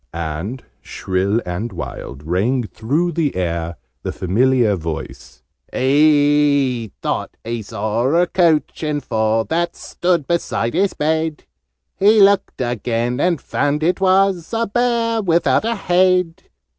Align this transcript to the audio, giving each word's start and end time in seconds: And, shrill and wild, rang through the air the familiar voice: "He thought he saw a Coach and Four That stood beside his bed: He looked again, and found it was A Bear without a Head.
And, 0.15 0.63
shrill 0.81 1.43
and 1.45 1.71
wild, 1.71 2.23
rang 2.23 2.63
through 2.63 3.11
the 3.11 3.35
air 3.35 3.75
the 4.01 4.11
familiar 4.11 4.75
voice: 4.75 5.43
"He 5.71 6.91
thought 7.03 7.37
he 7.43 7.61
saw 7.61 8.07
a 8.15 8.25
Coach 8.25 8.81
and 8.81 9.03
Four 9.03 9.45
That 9.45 9.75
stood 9.75 10.25
beside 10.25 10.73
his 10.73 10.95
bed: 10.95 11.43
He 11.95 12.19
looked 12.19 12.61
again, 12.61 13.19
and 13.19 13.39
found 13.39 13.83
it 13.83 14.01
was 14.01 14.51
A 14.57 14.65
Bear 14.65 15.21
without 15.21 15.65
a 15.65 15.75
Head. 15.75 16.45